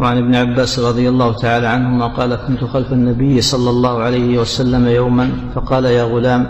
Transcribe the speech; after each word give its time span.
وعن 0.00 0.18
ابن 0.18 0.34
عباس 0.34 0.78
رضي 0.78 1.08
الله 1.08 1.32
تعالى 1.32 1.66
عنهما 1.66 2.06
قال 2.06 2.34
كنت 2.34 2.64
خلف 2.64 2.92
النبي 2.92 3.40
صلى 3.40 3.70
الله 3.70 4.02
عليه 4.02 4.38
وسلم 4.38 4.88
يوما 4.88 5.30
فقال 5.54 5.84
يا 5.84 6.02
غلام 6.02 6.46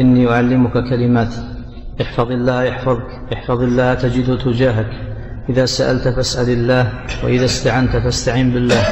إني 0.00 0.30
أعلمك 0.30 0.72
كلمات 0.72 1.34
احفظ 2.00 2.30
الله 2.30 2.62
يحفظك 2.62 3.08
احفظ 3.32 3.62
الله 3.62 3.94
تجده 3.94 4.36
تجاهك 4.36 4.90
إذا 5.48 5.64
سألت 5.66 6.08
فاسأل 6.08 6.48
الله 6.50 6.92
وإذا 7.24 7.44
استعنت 7.44 7.96
فاستعن 7.96 8.50
بالله 8.50 8.82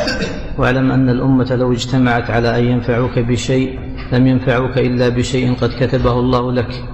واعلم 0.58 0.90
أن 0.90 1.08
الأمة 1.08 1.56
لو 1.56 1.72
اجتمعت 1.72 2.30
على 2.30 2.58
أن 2.58 2.64
ينفعوك 2.64 3.18
بشيء 3.18 3.78
لم 4.12 4.26
ينفعوك 4.26 4.78
إلا 4.78 5.08
بشيء 5.08 5.54
قد 5.54 5.70
كتبه 5.80 6.12
الله 6.12 6.52
لك 6.52 6.84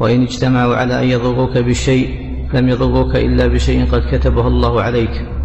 وإن 0.00 0.22
اجتمعوا 0.22 0.74
على 0.76 1.02
أن 1.02 1.08
يضروك 1.08 1.58
بشيء 1.58 2.32
لم 2.54 2.68
يضروك 2.68 3.16
إلا 3.16 3.46
بشيء 3.46 3.86
قد 3.92 4.02
كتبه 4.12 4.46
الله 4.46 4.82
عليك. 4.82 5.41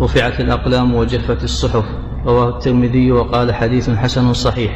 رفعت 0.00 0.40
الأقلام 0.40 0.94
وجفت 0.94 1.44
الصحف. 1.44 1.84
رواه 2.26 2.48
الترمذي 2.48 3.12
وقال 3.12 3.54
حديث 3.54 3.90
حسن 3.90 4.32
صحيح. 4.32 4.72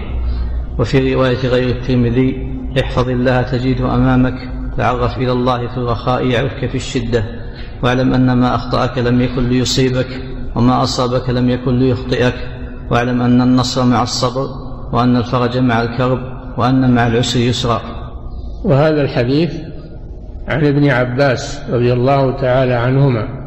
وفي 0.79 1.15
رواية 1.15 1.49
غير 1.49 1.69
الترمذي 1.69 2.57
احفظ 2.81 3.09
الله 3.09 3.43
تجده 3.43 3.95
أمامك 3.95 4.35
تعرف 4.77 5.17
إلى 5.17 5.33
الله 5.33 5.69
في 5.69 5.77
الرخاء 5.77 6.27
يعرفك 6.27 6.67
في 6.67 6.75
الشدة. 6.75 7.25
واعلم 7.83 8.15
أن 8.15 8.33
ما 8.33 8.55
أخطأك 8.55 8.99
لم 8.99 9.21
يكن 9.21 9.49
ليصيبك 9.49 10.09
وما 10.57 10.83
أصابك 10.83 11.31
لم 11.31 11.51
يكن 11.51 11.79
ليخطئك. 11.79 12.35
واعلم 12.91 13.23
أن 13.23 13.41
النصر 13.41 13.85
مع 13.85 14.03
الصبر 14.03 14.47
وأن 14.93 15.17
الفرج 15.17 15.59
مع 15.59 15.83
الكرب 15.83 16.19
وأن 16.59 16.95
مع 16.95 17.07
العسر 17.07 17.41
يسرا. 17.41 17.81
وهذا 18.65 19.03
الحديث 19.03 19.55
عن 20.49 20.67
ابن 20.67 20.89
عباس 20.89 21.61
رضي 21.71 21.93
الله 21.93 22.37
تعالى 22.41 22.73
عنهما. 22.73 23.42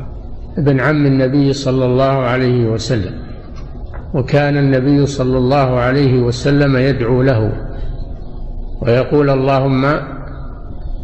ابن 0.57 0.79
عم 0.79 1.05
النبي 1.05 1.53
صلى 1.53 1.85
الله 1.85 2.03
عليه 2.03 2.65
وسلم 2.65 3.13
وكان 4.13 4.57
النبي 4.57 5.05
صلى 5.05 5.37
الله 5.37 5.57
عليه 5.79 6.19
وسلم 6.19 6.77
يدعو 6.77 7.21
له 7.21 7.51
ويقول 8.81 9.29
اللهم 9.29 9.85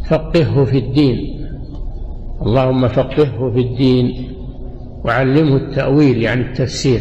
فقهه 0.08 0.64
في 0.64 0.78
الدين 0.78 1.46
اللهم 2.42 2.88
فقهه 2.88 3.50
في 3.50 3.60
الدين 3.60 4.28
وعلمه 5.04 5.56
التأويل 5.56 6.22
يعني 6.22 6.40
التفسير 6.40 7.00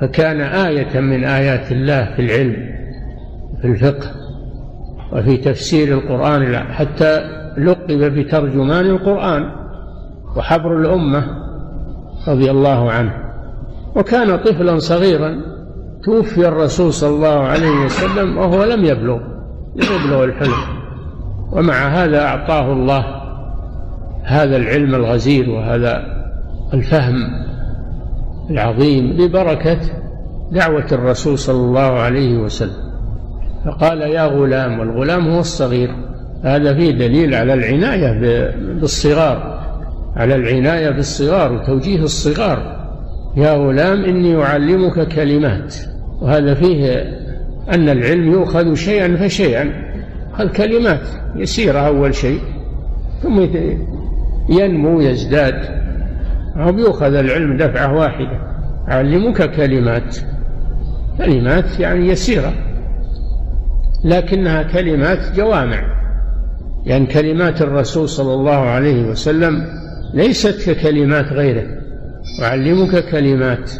فكان 0.00 0.40
آية 0.40 1.00
من 1.00 1.24
آيات 1.24 1.72
الله 1.72 2.04
في 2.16 2.22
العلم 2.22 2.56
في 3.60 3.66
الفقه 3.66 4.10
وفي 5.12 5.36
تفسير 5.36 5.98
القرآن 5.98 6.56
حتى 6.56 7.20
لقب 7.58 8.18
بترجمان 8.18 8.86
القرآن 8.86 9.50
وحبر 10.36 10.80
الأمة. 10.80 11.49
رضي 12.28 12.50
الله 12.50 12.90
عنه. 12.90 13.12
وكان 13.96 14.36
طفلا 14.36 14.78
صغيرا 14.78 15.40
توفي 16.04 16.48
الرسول 16.48 16.92
صلى 16.92 17.10
الله 17.10 17.40
عليه 17.40 17.84
وسلم 17.84 18.38
وهو 18.38 18.64
لم 18.64 18.84
يبلغ 18.84 19.18
لم 19.76 19.86
يبلغ 20.04 20.24
الحلم. 20.24 20.80
ومع 21.52 21.74
هذا 21.74 22.22
أعطاه 22.24 22.72
الله 22.72 23.04
هذا 24.24 24.56
العلم 24.56 24.94
الغزير 24.94 25.50
وهذا 25.50 26.02
الفهم 26.74 27.16
العظيم 28.50 29.16
ببركة 29.16 29.78
دعوة 30.52 30.86
الرسول 30.92 31.38
صلى 31.38 31.60
الله 31.60 31.80
عليه 31.80 32.38
وسلم. 32.38 32.90
فقال 33.64 34.00
يا 34.00 34.26
غلام 34.26 34.78
والغلام 34.78 35.28
هو 35.28 35.40
الصغير. 35.40 35.90
هذا 36.44 36.74
فيه 36.74 36.90
دليل 36.90 37.34
على 37.34 37.54
العناية 37.54 38.20
بالصغار. 38.80 39.49
على 40.16 40.34
العناية 40.34 40.90
بالصغار 40.90 41.52
وتوجيه 41.52 42.02
الصغار. 42.02 42.80
يا 43.36 43.52
غلام 43.52 44.04
إني 44.04 44.42
أعلمك 44.42 45.08
كلمات. 45.08 45.74
وهذا 46.22 46.54
فيه 46.54 47.02
أن 47.74 47.88
العلم 47.88 48.32
يؤخذ 48.32 48.74
شيئا 48.74 49.16
فشيئا. 49.16 49.90
الكلمات 50.40 51.08
يسيرة 51.36 51.78
أول 51.78 52.14
شيء 52.14 52.40
ثم 53.22 53.46
ينمو 54.48 54.98
ويزداد 54.98 55.54
أو 56.56 56.78
يؤخذ 56.78 57.14
العلم 57.14 57.56
دفعة 57.56 57.94
واحدة. 57.94 58.40
أعلمك 58.88 59.50
كلمات. 59.50 60.16
كلمات 61.18 61.80
يعني 61.80 62.08
يسيرة. 62.08 62.52
لكنها 64.04 64.62
كلمات 64.62 65.18
جوامع. 65.36 66.00
يعني 66.86 67.06
كلمات 67.06 67.62
الرسول 67.62 68.08
صلى 68.08 68.34
الله 68.34 68.56
عليه 68.56 69.08
وسلم 69.08 69.79
ليست 70.14 70.70
ككلمات 70.70 71.32
غيره. 71.32 71.66
أعلمك 72.42 73.04
كلمات. 73.10 73.70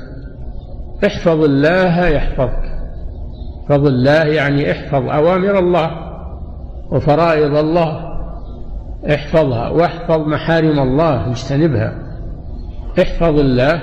احفظ 1.06 1.44
الله 1.44 2.06
يحفظك. 2.06 2.62
احفظ 3.62 3.86
الله 3.86 4.24
يعني 4.24 4.70
احفظ 4.70 5.08
أوامر 5.08 5.58
الله 5.58 5.90
وفرائض 6.90 7.56
الله. 7.56 8.10
احفظها 9.14 9.68
واحفظ 9.68 10.18
محارم 10.18 10.78
الله 10.78 11.30
اجتنبها 11.30 11.94
احفظ 13.02 13.38
الله 13.38 13.82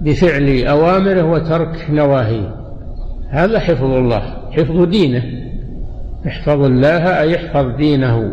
بفعل 0.00 0.64
أوامره 0.66 1.24
وترك 1.24 1.86
نواهيه. 1.90 2.54
هذا 3.30 3.58
حفظ 3.58 3.90
الله 3.90 4.22
حفظ 4.50 4.84
دينه. 4.84 5.22
احفظ 6.26 6.60
الله 6.62 7.20
أي 7.20 7.36
احفظ 7.36 7.76
دينه. 7.76 8.30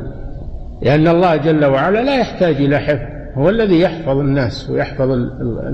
لأن 0.82 1.08
الله 1.08 1.36
جل 1.36 1.66
وعلا 1.66 2.04
لا 2.04 2.20
يحتاج 2.20 2.56
إلى 2.56 2.80
حفظ. 2.80 3.21
هو 3.38 3.50
الذي 3.50 3.80
يحفظ 3.80 4.18
الناس 4.18 4.70
ويحفظ 4.70 5.12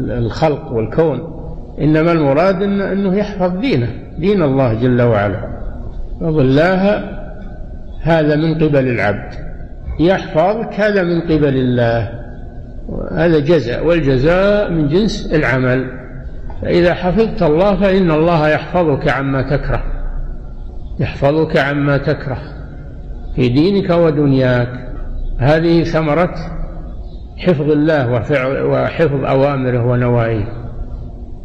الخلق 0.10 0.72
والكون. 0.72 1.20
إنما 1.82 2.12
المراد 2.12 2.62
أنه 2.64 3.16
يحفظ 3.16 3.60
دينه 3.60 3.88
دين 4.20 4.42
الله 4.44 4.74
جل 4.74 5.02
وعلا. 5.02 5.48
الله 6.22 7.04
هذا 8.02 8.36
من 8.36 8.56
قبل 8.56 8.88
العبد. 8.88 9.34
يحفظك 10.00 10.74
هذا 10.74 11.04
من 11.04 11.22
قبل 11.22 11.56
الله. 11.58 12.10
هذا 13.12 13.40
جزاء 13.40 13.86
والجزاء 13.86 14.72
من 14.72 14.88
جنس 14.88 15.34
العمل. 15.34 15.92
فإذا 16.62 16.94
حفظت 16.94 17.44
الله 17.44 17.76
فإن 17.76 18.12
الله 18.12 18.50
يحفظك 18.50 19.10
عما 19.10 19.42
تكره. 19.42 19.84
يحفظك 21.00 21.58
عما 21.58 21.98
تكره 21.98 22.38
في 23.36 23.50
دينك 23.50 23.90
ودنياك. 23.90 24.70
هذه 25.38 25.84
ثمرة 25.84 26.36
حفظ 27.38 27.72
الله 27.72 28.12
وحفظ 28.66 29.26
أوامره 29.26 29.86
ونواهيه. 29.86 30.48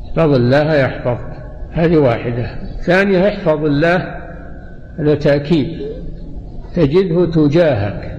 احفظ 0.09 0.35
الله 0.35 0.75
يحفظك. 0.75 1.33
هذه 1.73 1.97
واحدة. 1.97 2.51
ثانية 2.81 3.29
احفظ 3.29 3.65
الله 3.65 3.97
هذا 4.99 5.15
تأكيد. 5.15 5.69
تجده 6.75 7.31
تجاهك. 7.31 8.13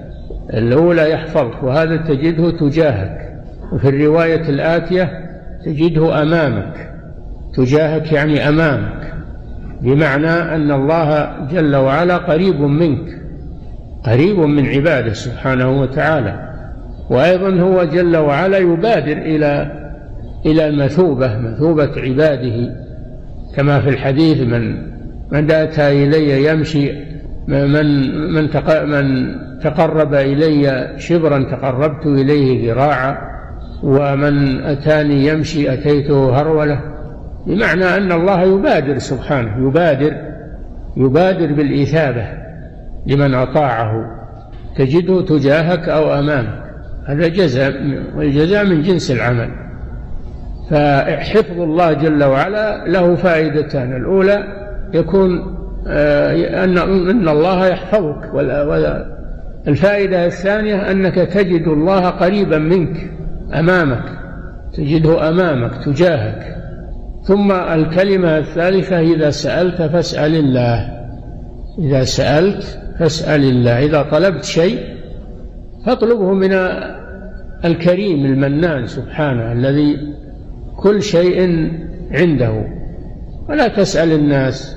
الأولى 0.54 1.10
يحفظك 1.10 1.62
وهذا 1.62 1.96
تجده 1.96 2.50
تجاهك. 2.50 3.42
وفي 3.72 3.88
الرواية 3.88 4.48
الآتية 4.48 5.10
تجده 5.64 6.22
أمامك. 6.22 6.90
تجاهك 7.56 8.12
يعني 8.12 8.48
أمامك. 8.48 9.14
بمعنى 9.80 10.30
أن 10.30 10.70
الله 10.70 11.36
جل 11.46 11.76
وعلا 11.76 12.16
قريب 12.16 12.60
منك. 12.60 13.20
قريب 14.06 14.38
من 14.38 14.66
عباده 14.66 15.12
سبحانه 15.12 15.80
وتعالى. 15.80 16.53
وأيضا 17.10 17.60
هو 17.60 17.84
جل 17.84 18.16
وعلا 18.16 18.58
يبادر 18.58 19.12
إلى 19.12 19.84
إلى 20.46 20.66
المثوبة 20.66 21.38
مثوبة 21.38 21.90
عباده. 21.96 22.74
كما 23.56 23.80
في 23.80 23.88
الحديث 23.88 24.40
من 24.40 24.94
من 25.32 25.50
أتى 25.50 26.04
إلي 26.04 26.48
يمشي 26.48 26.92
من 27.48 27.72
من 27.72 28.34
من 28.34 28.50
تقرب 29.62 30.14
إلي 30.14 30.92
شبرا 30.98 31.44
تقربت 31.50 32.06
إليه 32.06 32.72
ذراعا 32.72 33.18
ومن 33.82 34.64
أتاني 34.64 35.26
يمشي 35.26 35.72
أتيته 35.72 36.40
هرولة. 36.40 36.80
بمعنى 37.46 37.84
أن 37.84 38.12
الله 38.12 38.42
يبادر 38.42 38.98
سبحانه 38.98 39.68
يبادر 39.68 40.14
يبادر 40.96 41.52
بالإثابة 41.52 42.26
لمن 43.06 43.34
أطاعه. 43.34 44.10
تجده 44.76 45.22
تجاهك 45.22 45.88
أو 45.88 46.18
أمامك. 46.18 46.63
هذا 47.06 47.28
جزاء 47.28 47.72
والجزاء 48.16 48.64
من 48.64 48.82
جنس 48.82 49.10
العمل. 49.10 49.50
فحفظ 50.70 51.60
الله 51.60 51.92
جل 51.92 52.24
وعلا 52.24 52.84
له 52.88 53.14
فائدتان. 53.14 53.96
الأولى 53.96 54.44
يكون 54.94 55.54
آه، 55.88 56.64
أن 56.64 56.78
أن 56.78 57.28
الله 57.28 57.66
يحفظك. 57.66 58.34
الفائدة 59.68 60.26
الثانية 60.26 60.90
أنك 60.90 61.14
تجد 61.14 61.68
الله 61.68 62.08
قريبا 62.08 62.58
منك 62.58 63.10
أمامك. 63.54 64.04
تجده 64.74 65.28
أمامك 65.28 65.84
تجاهك. 65.84 66.56
ثم 67.22 67.52
الكلمة 67.52 68.38
الثالثة 68.38 69.00
إذا 69.00 69.30
سألت 69.30 69.82
فاسأل 69.82 70.34
الله. 70.34 70.90
إذا 71.78 72.04
سألت 72.04 72.78
فاسأل 72.98 73.44
الله. 73.44 73.84
إذا 73.84 74.02
طلبت 74.02 74.44
شيء 74.44 74.94
فاطلبه 75.86 76.32
من 76.32 76.52
الكريم 77.64 78.24
المنان 78.24 78.86
سبحانه 78.86 79.52
الذي 79.52 79.96
كل 80.76 81.02
شيء 81.02 81.70
عنده. 82.10 82.64
ولا 83.48 83.68
تسأل 83.68 84.12
الناس 84.12 84.76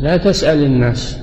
لا 0.00 0.16
تسأل 0.16 0.64
الناس. 0.64 1.20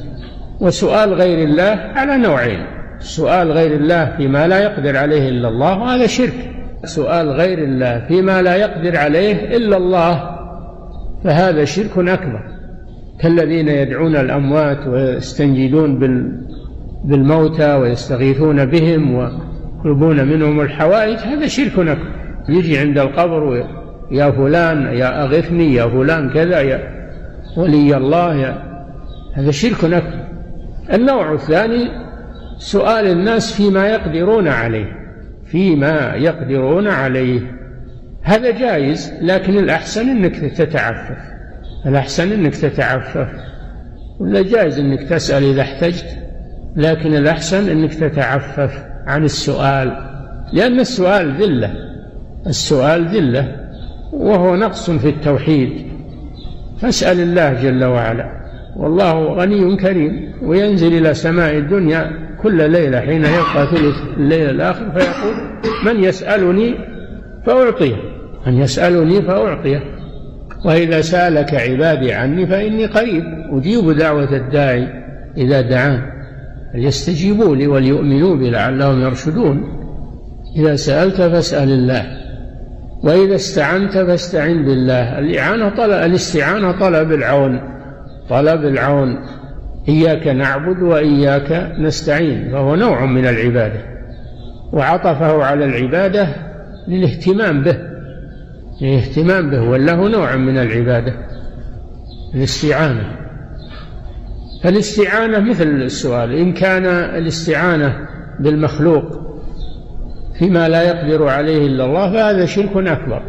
وسؤال 0.60 1.14
غير 1.14 1.48
الله 1.48 1.80
على 1.96 2.18
نوعين 2.18 2.66
سؤال 3.00 3.52
غير 3.52 3.76
الله 3.76 4.18
فيما 4.18 4.48
لا 4.48 4.60
يقدر 4.60 4.98
عليه 4.98 5.30
إلا 5.30 5.48
الله 5.48 5.78
وهذا 5.82 6.08
شرك. 6.08 6.52
سؤال 6.84 7.30
غير 7.30 7.64
الله 7.64 8.06
فيما 8.08 8.42
لا 8.42 8.56
يقدر 8.56 8.98
عليه 8.98 9.58
إلا 9.58 9.78
الله 9.78 10.36
فهذا 11.24 11.66
شرك 11.66 11.98
أكبر. 11.98 12.56
كالذين 13.20 13.68
يدعون 13.68 14.16
الأموات 14.16 14.88
ويستنجدون 14.88 16.00
بالموتى 17.06 17.74
ويستغيثون 17.74 18.66
بهم 18.66 19.14
ويطلبون 19.14 20.28
منهم 20.28 20.62
الحوائج 20.62 21.18
هذا 21.18 21.48
شرك 21.48 21.80
أكبر 21.80 22.12
يجي 22.50 22.78
عند 22.78 22.98
القبر 22.98 23.68
يا 24.12 24.32
فلان 24.32 24.86
يا 24.86 25.24
أغثني 25.24 25.74
يا 25.74 25.88
فلان 25.88 26.30
كذا 26.30 26.60
يا 26.60 26.80
ولي 27.58 27.98
الله 27.98 28.36
يا 28.36 28.64
هذا 29.34 29.52
شرك 29.52 29.84
أكبر 29.84 30.26
النوع 30.94 31.34
الثاني 31.34 32.06
سؤال 32.58 33.08
الناس 33.08 33.54
فيما 33.54 33.88
يقدرون 33.88 34.48
عليه. 34.48 34.86
فيما 35.46 36.14
يقدرون 36.16 36.88
عليه. 36.88 37.42
هذا 38.22 38.52
جائز 38.52 39.14
لكن 39.22 39.58
الأحسن 39.58 40.10
أنك 40.10 40.36
تتعفف. 40.36 41.18
الأحسن 41.86 42.32
أنك 42.32 42.56
تتعفف. 42.56 43.28
ولا 44.20 44.42
جائز 44.42 44.80
أنك 44.80 45.10
تسأل 45.10 45.44
إذا 45.44 45.62
احتجت. 45.62 46.25
لكن 46.76 47.16
الأحسن 47.16 47.70
أنك 47.70 47.94
تتعفف 47.94 48.86
عن 49.08 49.24
السؤال 49.24 49.98
لأن 50.54 50.80
السؤال 50.80 51.42
ذلة 51.42 51.72
السؤال 52.48 53.08
ذلة 53.08 53.56
وهو 54.14 54.56
نقص 54.56 54.90
في 54.90 55.10
التوحيد. 55.10 55.88
فاسأل 56.82 57.20
الله 57.20 57.54
جل 57.54 57.84
وعلا. 57.84 58.26
والله 58.78 59.14
غني 59.14 59.78
كريم 59.78 60.34
وينزل 60.44 60.98
إلى 60.98 61.14
سماء 61.14 61.58
الدنيا 61.58 62.12
كل 62.44 62.72
ليلة 62.72 63.00
حين 63.00 63.26
يبقى 63.26 63.68
ثلث 63.68 63.96
الليل 64.18 64.50
الآخر 64.50 64.92
فيقول 64.92 65.36
من 65.86 66.04
يسألني 66.04 66.76
فأعطيه 67.46 67.96
من 68.48 68.54
يسألني 68.54 69.22
فأعطيه. 69.22 69.84
وإذا 70.66 71.02
سألك 71.02 71.54
عبادي 71.54 72.14
عني 72.14 72.48
فإني 72.48 72.86
قريب 72.86 73.24
أجيب 73.52 73.92
دعوة 73.92 74.36
الداعي 74.36 74.88
إذا 75.38 75.62
دعان. 75.62 76.15
فليستجيبوا 76.76 77.56
لي 77.56 77.68
وليؤمنوا 77.68 78.36
بي 78.36 78.50
لعلهم 78.50 79.02
يرشدون. 79.02 79.64
إذا 80.56 80.76
سألت 80.76 81.16
فاسأل 81.16 81.70
الله 81.70 82.06
وإذا 83.04 83.36
استعنت 83.36 83.94
فاستعن 83.94 84.66
بالله. 84.66 85.20
الإعانة 85.20 85.70
طلب 85.70 85.92
الاستعانة 85.92 86.72
طلب 86.72 87.12
العون 87.12 87.60
طلب 88.30 88.66
العون. 88.66 89.18
إياك 89.90 90.28
نعبد 90.28 90.82
وإياك 90.82 91.72
نستعين 91.80 92.52
فهو 92.52 92.76
نوع 92.76 93.06
من 93.06 93.26
العبادة. 93.26 93.80
وعطفه 94.74 95.44
على 95.44 95.66
العبادة 95.66 96.28
للاهتمام 96.88 97.64
به 97.64 97.78
للاهتمام 98.82 99.50
به 99.50 99.62
وله 99.62 100.08
نوع 100.10 100.36
من 100.36 100.58
العبادة. 100.58 101.14
الاستعانة. 102.36 103.25
فالاستعانة 104.66 105.40
مثل 105.40 105.68
السؤال 105.68 106.34
إن 106.34 106.54
كان 106.54 106.86
الاستعانة 106.86 108.08
بالمخلوق 108.40 109.04
فيما 110.40 110.70
لا 110.70 110.82
يقدر 110.82 111.28
عليه 111.28 111.68
إلا 111.68 111.86
الله 111.86 112.12
فهذا 112.12 112.46
شرك 112.46 112.78
أكبر. 112.78 113.22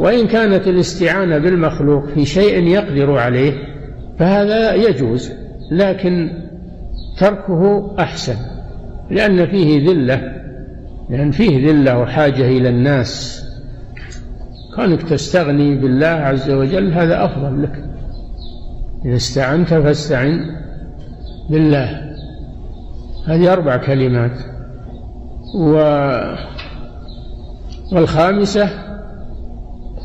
وإن 0.00 0.26
كانت 0.26 0.68
الاستعانة 0.68 1.38
بالمخلوق 1.38 2.06
في 2.06 2.24
شيء 2.24 2.66
يقدر 2.66 3.18
عليه 3.18 3.52
فهذا 4.18 4.74
يجوز 4.74 5.32
لكن 5.72 6.30
تركه 7.20 7.94
أحسن 7.98 8.36
لأن 9.10 9.46
فيه 9.46 9.90
ذلة 9.90 10.22
لأن 11.10 11.30
فيه 11.30 11.70
ذلة 11.70 11.98
وحاجة 11.98 12.48
إلى 12.48 12.68
الناس. 12.68 13.44
كونك 14.76 15.02
تستغني 15.02 15.74
بالله 15.76 16.06
عز 16.06 16.50
وجل 16.50 16.92
هذا 16.92 17.24
أفضل 17.24 17.62
لك. 17.62 17.84
إذا 19.08 19.16
استعنت 19.16 19.68
فاستعن 19.68 20.40
بالله. 21.50 22.14
هذه 23.26 23.52
أربع 23.52 23.76
كلمات. 23.76 24.38
و 25.56 25.72
والخامسة 27.92 28.68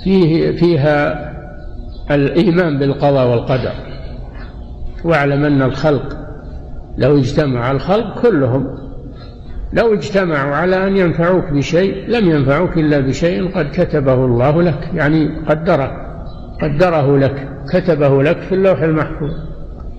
فيه 0.03 0.51
فيها 0.51 1.31
الإيمان 2.11 2.79
بالقضاء 2.79 3.27
والقدر. 3.27 3.73
واعلم 5.03 5.45
أن 5.45 5.61
الخلق 5.61 6.17
لو 6.97 7.17
اجتمع 7.17 7.71
الخلق 7.71 8.21
كلهم 8.21 8.77
لو 9.73 9.93
اجتمعوا 9.93 10.55
على 10.55 10.87
أن 10.87 10.97
ينفعوك 10.97 11.45
بشيء 11.51 12.07
لم 12.07 12.29
ينفعوك 12.29 12.77
إلا 12.77 12.99
بشيء 12.99 13.57
قد 13.57 13.69
كتبه 13.73 14.13
الله 14.13 14.61
لك 14.61 14.89
يعني 14.93 15.29
قدره. 15.49 16.02
قدره 16.63 17.17
لك 17.17 17.49
كتبه 17.73 18.23
لك 18.23 18.39
في 18.39 18.55
اللوح 18.55 18.81
المحفوظ. 18.81 19.31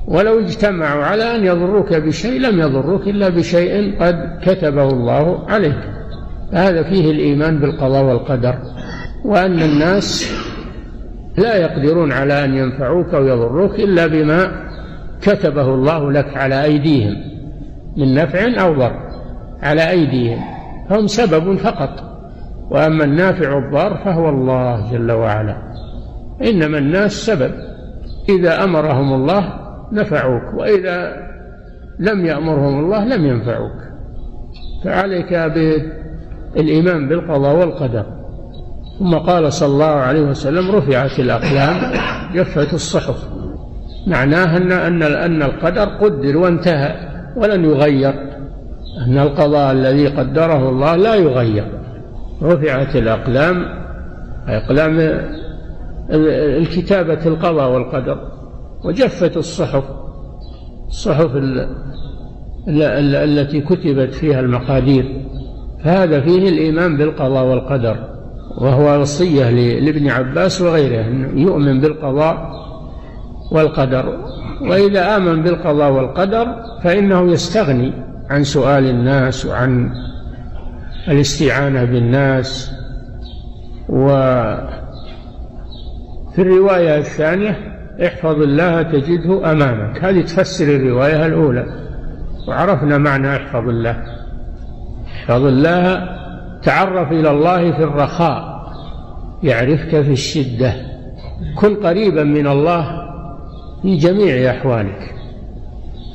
ولو 0.09 0.41
اجتمعوا 0.41 1.05
على 1.05 1.37
أن 1.37 1.45
يضروك 1.45 1.95
بشيء 1.95 2.41
لم 2.41 2.61
يضروك 2.61 3.09
إلا 3.09 3.29
بشيء 3.29 4.03
قد 4.03 4.39
كتبه 4.43 4.89
الله 4.89 5.51
عليك. 5.51 5.79
هذا 6.53 6.83
فيه 6.83 7.11
الإيمان 7.11 7.59
بالقضاء 7.59 8.05
والقدر 8.05 8.55
وأن 9.25 9.63
الناس 9.63 10.33
لا 11.39 11.57
يقدرون 11.57 12.13
على 12.13 12.45
أن 12.45 12.55
ينفعوك 12.55 13.15
أو 13.15 13.27
يضروك 13.27 13.75
إلا 13.75 14.07
بما 14.07 14.65
كتبه 15.23 15.75
الله 15.75 16.13
لك 16.13 16.37
على 16.37 16.65
أيديهم 16.65 17.15
من 17.97 18.15
نفع 18.15 18.63
أو 18.63 18.75
ضر 18.75 18.97
على 19.63 19.91
أيديهم. 19.91 20.39
هم 20.91 21.07
سبب 21.07 21.57
فقط 21.57 21.91
وأما 22.71 23.05
النافع 23.05 23.59
الضار 23.59 24.01
فهو 24.05 24.29
الله 24.29 24.93
جل 24.93 25.13
وعلا. 25.13 25.57
إنما 26.43 26.79
الناس 26.79 27.13
سبب. 27.13 27.53
إذا 28.29 28.65
أمرهم 28.65 29.15
الله 29.15 29.53
نفعوك 29.93 30.55
وإذا 30.55 31.17
لم 31.99 32.27
يأمرهم 32.27 32.85
الله 32.85 33.05
لم 33.05 33.27
ينفعوك. 33.27 33.77
فعليك 34.85 35.35
بالإيمان 35.35 37.09
بالقضاء 37.09 37.57
والقدر. 37.57 38.07
ثم 38.99 39.15
قال 39.15 39.53
صلى 39.53 39.69
الله 39.69 39.85
عليه 39.85 40.23
وسلم 40.23 40.71
رفعت 40.71 41.19
الأقلام 41.19 41.77
جفت 42.35 42.75
الصحف. 42.75 43.29
معناه 44.07 44.57
أن 44.57 44.73
أن 44.73 45.03
أن 45.03 45.43
القدر 45.43 45.85
قدر 45.85 46.37
وانتهى 46.37 46.95
ولن 47.37 47.65
يغير. 47.65 48.15
أن 49.07 49.19
القضاء 49.19 49.73
الذي 49.73 50.07
قدره 50.07 50.69
الله 50.69 50.97
لا 50.97 51.15
يغير. 51.15 51.65
رفعت 52.43 52.97
الأقلام 52.97 53.65
أقلام 54.49 55.21
الكتابة 56.11 57.27
القضاء 57.27 57.73
والقدر 57.73 58.19
وجفت 58.85 59.37
الصحف 59.37 59.85
الصحف 60.89 61.31
التي 62.69 63.61
كتبت 63.61 64.15
فيها 64.15 64.41
المقادير 64.41 65.25
فهذا 65.85 66.21
فيه 66.21 66.49
الإيمان 66.49 66.97
بالقضاء 66.97 67.45
والقدر 67.45 67.97
وهو 68.59 69.01
وصية 69.01 69.51
لابن 69.81 70.09
عباس 70.09 70.61
وغيره 70.61 71.01
أن 71.07 71.39
يؤمن 71.39 71.81
بالقضاء 71.81 72.51
والقدر 73.53 74.19
وإذا 74.61 75.17
آمن 75.17 75.43
بالقضاء 75.43 75.93
والقدر 75.93 76.47
فإنه 76.83 77.33
يستغني 77.33 77.93
عن 78.31 78.45
سؤال 78.45 78.87
الناس 78.87 79.47
وعن 79.47 79.91
الاستعانة 81.09 81.85
بالناس 81.85 82.71
وفي 86.35 86.43
الرواية 86.43 86.99
الثانية 86.99 87.57
احفظ 88.07 88.43
الله 88.43 88.83
تجده 88.83 89.53
أمامك. 89.53 90.05
هذه 90.05 90.21
تفسر 90.21 90.65
الرواية 90.65 91.27
الأولى. 91.27 91.67
وعرفنا 92.49 92.99
معنى 92.99 93.37
احفظ 93.37 93.69
الله. 93.69 93.97
احفظ 95.17 95.45
الله 95.45 96.09
تعرف 96.63 97.13
إلى 97.13 97.31
الله 97.31 97.73
في 97.73 97.85
الرخاء 97.85 98.65
يعرفك 99.43 99.89
في 99.89 100.13
الشدة. 100.13 100.75
كن 101.57 101.75
قريبا 101.75 102.23
من 102.23 102.47
الله 102.47 102.87
في 103.83 103.97
جميع 103.97 104.51
أحوالك. 104.51 105.15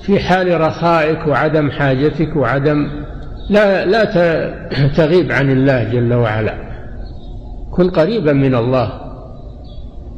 في 0.02 0.20
حال 0.20 0.62
رخائك 0.62 1.28
وعدم 1.28 1.72
حاجتك 1.72 2.36
وعدم 2.36 2.88
لا 3.50 3.86
لا 3.86 4.06
تغيب 4.98 5.32
عن 5.32 5.52
الله 5.52 5.84
جل 5.84 6.14
وعلا. 6.14 6.54
كن 7.72 7.90
قريبا 7.90 8.34
من 8.34 8.56
الله. 8.56 9.09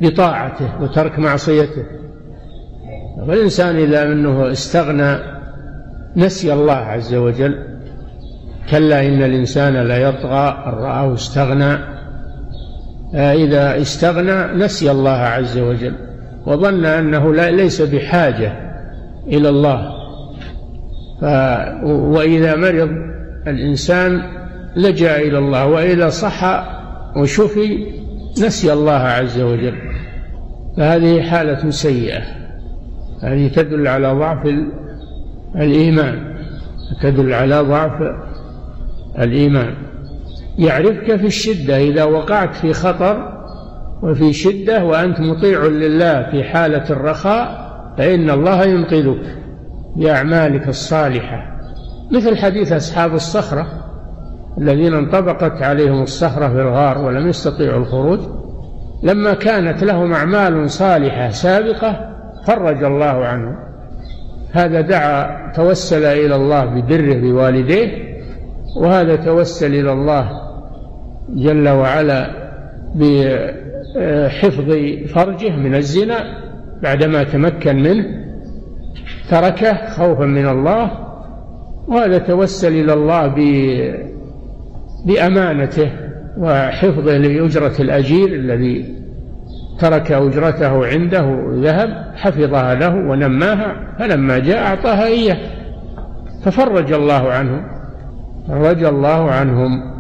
بطاعته 0.02 0.82
وترك 0.82 1.20
معصيته. 1.20 1.84
والإنسان 3.28 3.76
إذا 3.76 4.04
أنه 4.04 4.52
استغنى 4.52 5.18
نسي 6.16 6.54
الله 6.54 6.74
عز 6.74 7.16
وجل 7.16 7.64
كلا 8.70 9.08
إن 9.08 9.24
الإنسان 9.24 9.88
ليطغى 9.88 10.64
أن 10.66 10.74
رآه 10.74 11.14
استغنى. 11.14 11.74
آه، 13.16 13.34
إذا 13.34 13.82
استغنى 13.82 14.64
نسي 14.66 14.92
الله 14.92 15.18
عز 15.18 15.58
وجل 15.58 15.94
وظن 16.46 16.86
أنه 16.86 17.34
ليس 17.34 17.82
بحاجة 17.82 18.54
إلى 19.28 19.50
الله. 19.50 19.92
ف 21.22 21.24
وإذا 21.86 22.56
مرض 22.56 22.90
الإنسان 23.48 24.22
لجأ 24.76 25.18
إلى 25.18 25.38
الله 25.38 25.66
وإذا 25.68 26.10
صح 26.10 26.66
وشفي 27.18 27.86
نسي 28.42 28.74
الله 28.74 28.92
عز 28.92 29.40
وجل. 29.40 29.91
فهذه 30.78 31.22
حالة 31.22 31.70
سيئة. 31.70 32.22
هذه 33.24 33.48
تدل 33.48 33.88
على 33.88 34.12
ضعف 34.12 34.48
الإيمان. 35.56 36.36
تدل 37.02 37.34
على 37.34 37.60
ضعف 37.60 38.02
الإيمان. 39.20 39.74
يعرفك 40.58 41.16
في 41.16 41.26
الشدة. 41.26 41.78
إذا 41.78 42.04
وقعت 42.04 42.56
في 42.56 42.74
خطر 42.74 43.42
وفي 44.04 44.34
شدة 44.34 44.84
وأنت 44.84 45.20
مطيع 45.20 45.66
لله 45.66 46.32
في 46.32 46.44
حالة 46.44 46.90
الرخاء 46.90 47.72
فإن 47.98 48.30
الله 48.30 48.64
ينقذك 48.64 49.38
بأعمالك 49.96 50.68
الصالحة. 50.68 51.62
مثل 52.12 52.38
حديث 52.38 52.72
أصحاب 52.72 53.14
الصخرة 53.14 53.68
الذين 54.58 54.94
انطبقت 54.94 55.62
عليهم 55.62 56.04
الصخرة 56.04 56.48
في 56.48 56.62
الغار 56.62 56.98
ولم 56.98 57.28
يستطيعوا 57.28 57.80
الخروج. 57.80 58.20
لما 59.04 59.34
كانت 59.34 59.84
لهم 59.84 60.14
أعمال 60.14 60.70
صالحة 60.70 61.30
سابقة 61.30 62.16
فرج 62.48 62.84
الله 62.84 63.26
عنهم 63.26 63.56
هذا 64.52 64.82
دعا 64.82 65.52
توسل 65.56 66.06
إلى 66.06 66.36
الله 66.36 66.66
ببره 66.66 67.14
بوالديه 67.14 68.12
وهذا 68.78 69.16
توسل 69.16 69.76
إلى 69.76 69.92
الله 69.92 70.30
جل 71.30 71.70
وعلا 71.70 72.32
بحفظ 72.96 74.72
فرجه 75.14 75.56
من 75.56 75.76
الزنا 75.76 76.18
بعدما 76.84 77.24
تمكن 77.24 77.76
منه 77.84 78.06
تركه 79.30 79.90
خوفا 79.90 80.26
من 80.26 80.48
الله. 80.48 80.92
وهذا 81.88 82.18
توسل 82.18 82.74
إلى 82.74 82.94
الله 82.94 83.28
بأمانته 85.06 85.92
وحفظه 86.38 87.18
لأجرة 87.18 87.74
الأجير 87.80 88.36
الذي 88.36 89.02
ترك 89.80 90.12
أجرته 90.12 90.88
عنده 90.88 91.36
ذهب 91.54 92.12
حفظها 92.16 92.76
له 92.76 92.96
ونماها 92.96 93.96
فلما 94.00 94.40
جاء 94.40 94.58
أعطاها 94.58 95.06
إياه 95.06 95.38
ففرج 96.44 96.94
الله 96.94 97.32
عنهم 97.32 97.62
فرج 98.48 98.84
الله 98.84 99.32
عنهم. 99.32 99.92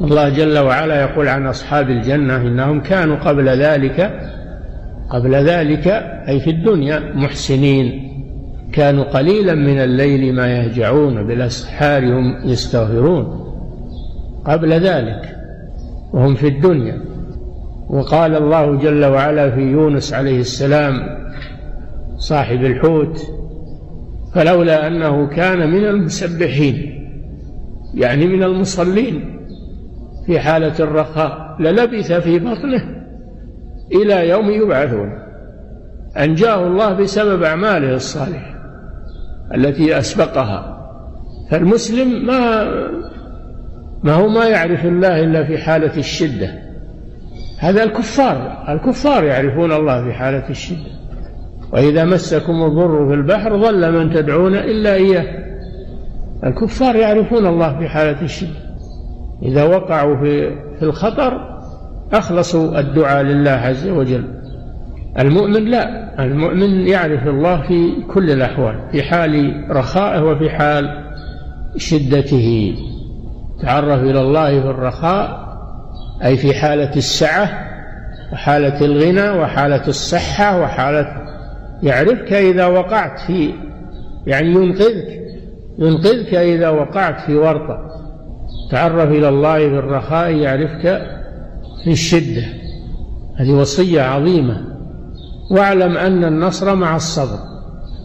الله 0.00 0.28
جل 0.28 0.58
وعلا 0.58 1.00
يقول 1.00 1.28
عن 1.28 1.46
أصحاب 1.46 1.90
الجنة 1.90 2.36
إنهم 2.36 2.80
كانوا 2.80 3.16
قبل 3.16 3.48
ذلك 3.48 4.20
قبل 5.10 5.34
ذلك 5.34 5.88
أي 6.28 6.40
في 6.40 6.50
الدنيا 6.50 7.00
محسنين. 7.14 8.12
كانوا 8.72 9.04
قليلا 9.04 9.54
من 9.54 9.78
الليل 9.78 10.34
ما 10.34 10.46
يهجعون 10.46 11.26
بالأسحار 11.26 12.04
هم 12.04 12.36
يستغفرون. 12.44 13.46
قبل 14.44 14.72
ذلك. 14.72 15.35
وهم 16.12 16.34
في 16.34 16.48
الدنيا. 16.48 17.00
وقال 17.90 18.36
الله 18.36 18.76
جل 18.76 19.04
وعلا 19.04 19.50
في 19.50 19.60
يونس 19.60 20.14
عليه 20.14 20.40
السلام 20.40 20.94
صاحب 22.16 22.64
الحوت 22.64 23.20
فلولا 24.34 24.86
أنه 24.86 25.26
كان 25.26 25.70
من 25.70 25.84
المسبحين 25.84 26.92
يعني 27.94 28.26
من 28.26 28.42
المصلين 28.42 29.46
في 30.26 30.40
حالة 30.40 30.74
الرخاء 30.80 31.56
للبث 31.60 32.12
في 32.12 32.38
بطنه 32.38 32.96
إلى 33.92 34.28
يوم 34.28 34.50
يبعثون. 34.50 35.12
أنجاه 36.16 36.66
الله 36.66 36.92
بسبب 36.92 37.42
أعماله 37.42 37.94
الصالحة 37.94 38.56
التي 39.54 39.98
أسبقها. 39.98 40.76
فالمسلم 41.50 42.26
ما 42.26 42.66
ما 44.02 44.12
هو 44.12 44.28
ما 44.28 44.44
يعرف 44.44 44.84
الله 44.84 45.20
إلا 45.20 45.44
في 45.44 45.58
حالة 45.58 45.96
الشدة. 45.96 46.66
هذا 47.58 47.82
الكفار 47.82 48.64
الكفار 48.68 49.24
يعرفون 49.24 49.72
الله 49.72 50.04
في 50.04 50.12
حالة 50.12 50.50
الشدة. 50.50 50.90
وإذا 51.72 52.04
مسكم 52.04 52.62
الضر 52.62 53.08
في 53.08 53.14
البحر 53.14 53.58
ظل 53.58 53.92
من 53.92 54.14
تدعون 54.14 54.54
إلا 54.54 54.94
إياه. 54.94 55.46
الكفار 56.44 56.96
يعرفون 56.96 57.46
الله 57.46 57.78
في 57.78 57.88
حالة 57.88 58.22
الشدة. 58.22 58.66
إذا 59.42 59.64
وقعوا 59.64 60.16
في 60.16 60.50
في 60.78 60.82
الخطر 60.82 61.56
أخلصوا 62.12 62.80
الدعاء 62.80 63.22
لله 63.22 63.50
عز 63.50 63.88
وجل. 63.88 64.24
المؤمن 65.18 65.64
لا 65.64 66.06
المؤمن 66.24 66.88
يعرف 66.88 67.26
الله 67.26 67.62
في 67.68 68.02
كل 68.14 68.30
الأحوال 68.30 68.80
في 68.92 69.02
حال 69.02 69.64
رخائه 69.70 70.22
وفي 70.22 70.50
حال 70.50 71.04
شدته. 71.76 72.74
تعرف 73.62 74.00
إلى 74.02 74.20
الله 74.20 74.60
في 74.60 74.70
الرخاء 74.70 75.46
أي 76.24 76.36
في 76.36 76.54
حالة 76.54 76.96
السعة 76.96 77.50
وحالة 78.32 78.84
الغنى 78.84 79.30
وحالة 79.30 79.88
الصحة 79.88 80.60
وحالة 80.60 81.26
يعرفك 81.82 82.32
إذا 82.32 82.66
وقعت 82.66 83.20
في 83.26 83.54
يعني 84.26 84.48
ينقذك 84.48 85.26
ينقذك 85.78 86.34
إذا 86.34 86.68
وقعت 86.68 87.20
في 87.20 87.34
ورطة. 87.34 87.78
تعرف 88.70 89.10
إلى 89.10 89.28
الله 89.28 89.58
في 89.58 89.78
الرخاء 89.78 90.30
يعرفك 90.30 91.02
في 91.84 91.90
الشدة. 91.90 92.42
هذه 93.36 93.52
وصية 93.52 94.02
عظيمة. 94.02 94.64
واعلم 95.50 95.96
أن 95.96 96.24
النصر 96.24 96.74
مع 96.74 96.96
الصبر. 96.96 97.38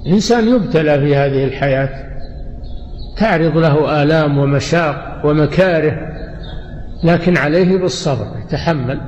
الإنسان 0.05 0.47
يبتلى 0.47 0.99
في 0.99 1.15
هذه 1.15 1.43
الحياة. 1.43 1.89
تعرض 3.17 3.57
له 3.57 4.03
آلام 4.03 4.37
ومشاق. 4.37 5.10
ومكاره 5.25 5.97
لكن 7.03 7.37
عليه 7.37 7.77
بالصبر 7.77 8.25
يتحمل. 8.45 9.01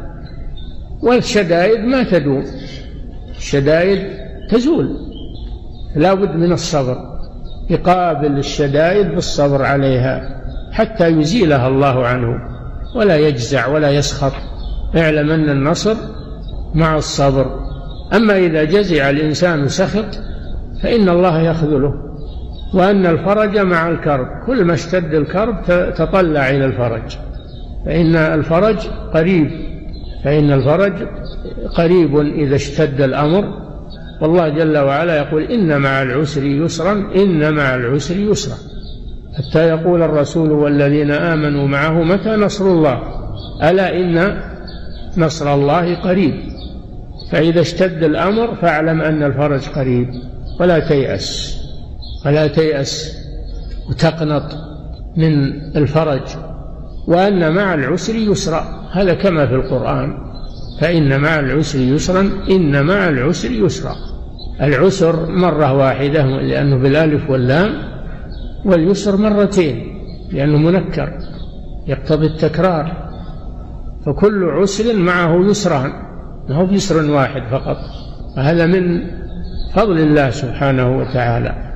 والشدائد 1.02 1.80
ما 1.80 2.04
تدوم. 2.04 2.44
الشدائد 3.38 4.00
تزول. 4.50 4.98
لا 5.96 6.14
بد 6.14 6.36
من 6.36 6.52
الصبر. 6.52 6.98
يقابل 7.70 8.38
الشدائد 8.38 9.08
بالصبر 9.08 9.62
عليها 9.62 10.42
حتى 10.72 11.08
يزيلها 11.08 11.68
الله 11.68 12.08
عنه 12.08 12.40
ولا 12.96 13.18
يجزع 13.18 13.68
ولا 13.68 13.90
يسخط. 13.90 14.34
اعلم 14.98 15.32
أن 15.32 15.50
النصر 15.50 15.96
مع 16.74 16.98
الصبر. 16.98 17.60
أما 18.14 18.38
إذا 18.38 18.64
جزع 18.64 19.10
الإنسان 19.10 19.68
سخط 19.68 20.20
فإن 20.84 21.10
الله 21.10 21.42
يخذله. 21.42 22.13
وأن 22.74 23.06
الفرج 23.06 23.58
مع 23.58 23.90
الكرب 23.90 24.28
كل 24.46 24.66
ما 24.66 24.74
اشتد 24.74 25.14
الكرب 25.14 25.62
تطلع 25.96 26.50
إلى 26.50 26.66
الفرج. 26.66 27.18
فإن 27.86 28.16
الفرج 28.16 28.78
قريب 29.14 29.52
فإن 30.24 30.52
الفرج 30.52 30.94
قريب 31.76 32.20
إذا 32.20 32.56
اشتد 32.56 33.02
الأمر. 33.02 33.64
والله 34.22 34.50
جل 34.50 34.78
وعلا 34.78 35.18
يقول 35.18 35.44
إن 35.44 35.82
مع 35.82 36.02
العسر 36.02 36.44
يسرا 36.44 36.92
إن 37.16 37.54
مع 37.54 37.76
العسر 37.76 38.18
يسرا. 38.18 38.58
حتى 39.38 39.68
يقول 39.68 40.02
الرسول 40.02 40.52
والذين 40.52 41.12
آمنوا 41.12 41.68
معه 41.68 42.04
متى 42.04 42.30
نصر 42.30 42.66
الله؟ 42.66 43.00
ألا 43.64 43.96
إن 43.96 44.42
نصر 45.18 45.54
الله 45.54 45.96
قريب. 45.96 46.34
فإذا 47.32 47.62
اشتد 47.62 48.04
الأمر 48.04 48.56
فاعلم 48.56 49.02
أن 49.02 49.24
الفرج 49.24 49.70
قريب 49.70 50.10
ولا 50.60 50.80
تيأس. 50.80 51.63
فلا 52.24 52.48
تيأس 52.48 53.18
وتقنط 53.90 54.44
من 55.18 55.54
الفرج 55.76 56.22
وأن 57.08 57.52
مع 57.54 57.74
العسر 57.74 58.16
يسرا 58.16 58.90
هذا 58.92 59.14
كما 59.14 59.48
في 59.48 59.56
القرآن 59.56 60.18
فإن 60.82 61.20
مع 61.22 61.40
العسر 61.40 61.80
يسرا 61.80 62.30
إن 62.50 62.86
مع 62.86 63.10
العسر 63.10 63.52
يسرا. 63.52 63.96
العسر 64.62 65.26
مرة 65.26 65.74
واحدة 65.74 66.26
لأنه 66.26 66.78
بالألف 66.78 67.30
واللام 67.30 67.70
واليسر 68.66 69.18
مرتين 69.18 70.00
لأنه 70.32 70.58
منكر 70.58 71.14
يقتضي 71.88 72.26
التكرار. 72.26 73.14
فكل 74.06 74.44
عسر 74.44 74.96
معه 74.98 75.46
يسران 75.50 75.92
ما 76.50 76.56
هو 76.56 76.72
يسر 76.72 77.12
واحد 77.12 77.42
فقط. 77.52 77.78
وهذا 78.38 78.66
من 78.66 79.02
فضل 79.74 80.00
الله 80.00 80.30
سبحانه 80.30 80.98
وتعالى. 80.98 81.73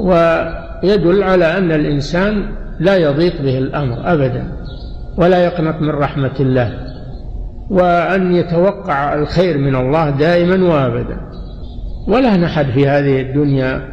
ويدل 0.00 1.22
على 1.22 1.58
أن 1.58 1.72
الإنسان 1.72 2.46
لا 2.80 2.96
يضيق 2.96 3.42
به 3.42 3.58
الأمر 3.58 4.12
أبدا 4.12 4.44
ولا 5.16 5.44
يقنط 5.44 5.80
من 5.80 5.90
رحمة 5.90 6.34
الله 6.40 6.78
وأن 7.70 8.34
يتوقع 8.34 9.14
الخير 9.14 9.58
من 9.58 9.76
الله 9.76 10.10
دائما 10.10 10.68
وأبدا. 10.68 11.16
ولا 12.08 12.36
نحد 12.36 12.66
في 12.66 12.88
هذه 12.88 13.20
الدنيا 13.20 13.88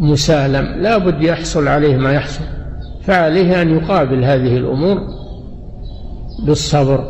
مسالم 0.00 0.82
لا 0.82 0.98
بد 0.98 1.22
يحصل 1.22 1.68
عليه 1.68 1.96
ما 1.96 2.12
يحصل 2.12 2.44
فعليه 3.02 3.62
أن 3.62 3.76
يقابل 3.76 4.24
هذه 4.24 4.56
الأمور 4.56 4.98
بالصبر 6.46 7.04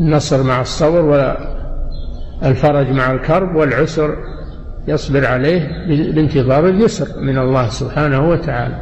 النصر 0.00 0.42
مع 0.42 0.60
الصبر 0.60 1.36
والفرج 2.42 2.90
مع 2.90 3.12
الكرب 3.12 3.56
والعسر 3.56 4.16
يصبر 4.88 5.26
عليه 5.26 5.68
بانتظار 5.88 6.68
اليسر 6.68 7.20
من 7.20 7.38
الله 7.38 7.68
سبحانه 7.68 8.28
وتعالى. 8.28 8.74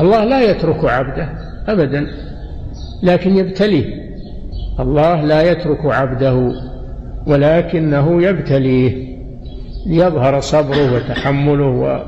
الله 0.00 0.24
لا 0.24 0.50
يترك 0.50 0.84
عبده 0.84 1.28
ابدا 1.68 2.06
لكن 3.02 3.36
يبتليه. 3.36 4.04
الله 4.80 5.20
لا 5.20 5.50
يترك 5.50 5.86
عبده 5.86 6.52
ولكنه 7.26 8.22
يبتليه. 8.22 9.14
ليظهر 9.86 10.40
صبره 10.40 10.94
وتحمله 10.94 12.00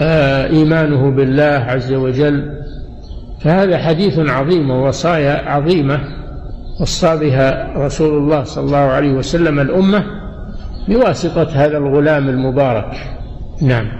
وإيمانه 0.00 1.10
بالله 1.10 1.64
عز 1.68 1.92
وجل. 1.92 2.60
فهذا 3.40 3.78
حديث 3.78 4.18
عظيم 4.18 4.70
ووصايا 4.70 5.50
عظيمة 5.50 6.00
وصى 6.80 7.16
بها 7.16 7.72
رسول 7.76 8.18
الله 8.18 8.44
صلى 8.44 8.64
الله 8.64 8.76
عليه 8.76 9.12
وسلم 9.12 9.60
الأمة. 9.60 10.19
بواسطة 10.88 11.48
هذا 11.54 11.78
الغلام 11.78 12.28
المبارك. 12.28 12.96
نعم. 13.62 13.99